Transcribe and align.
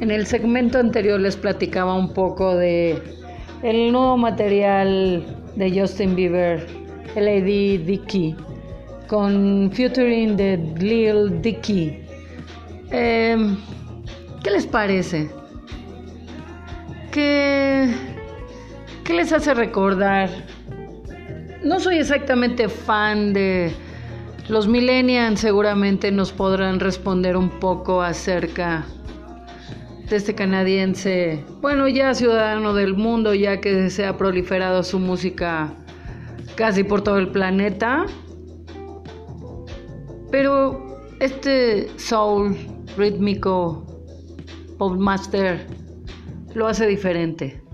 En 0.00 0.12
el 0.12 0.26
segmento 0.26 0.78
anterior 0.78 1.18
les 1.18 1.36
platicaba 1.36 1.94
un 1.94 2.14
poco 2.14 2.54
de 2.54 3.02
el 3.64 3.90
nuevo 3.90 4.16
material 4.16 5.24
de 5.56 5.80
Justin 5.80 6.14
Bieber, 6.14 6.64
Lady 7.16 7.78
Dicky, 7.78 8.36
con 9.08 9.72
featuring 9.72 10.36
de 10.36 10.56
Lil 10.78 11.42
Dicky. 11.42 11.98
Em, 12.92 13.56
¿Qué 14.44 14.50
les 14.52 14.66
parece? 14.68 15.28
¿Qué, 17.10 17.92
¿Qué 19.02 19.14
les 19.14 19.32
hace 19.32 19.52
recordar? 19.52 20.30
No 21.64 21.80
soy 21.80 21.96
exactamente 21.98 22.68
fan 22.68 23.32
de 23.32 23.72
los 24.48 24.68
millennials, 24.68 25.40
seguramente 25.40 26.12
nos 26.12 26.30
podrán 26.32 26.78
responder 26.78 27.36
un 27.36 27.50
poco 27.50 28.00
acerca 28.00 28.84
de 28.86 29.07
este 30.16 30.34
canadiense, 30.34 31.44
bueno, 31.60 31.88
ya 31.88 32.14
ciudadano 32.14 32.74
del 32.74 32.94
mundo, 32.94 33.34
ya 33.34 33.60
que 33.60 33.90
se 33.90 34.06
ha 34.06 34.16
proliferado 34.16 34.82
su 34.82 34.98
música 34.98 35.74
casi 36.54 36.84
por 36.84 37.02
todo 37.02 37.18
el 37.18 37.28
planeta. 37.28 38.06
Pero 40.30 41.00
este 41.20 41.88
soul 41.98 42.56
rítmico, 42.96 43.84
pop 44.78 44.96
master, 44.98 45.66
lo 46.54 46.66
hace 46.66 46.86
diferente. 46.86 47.67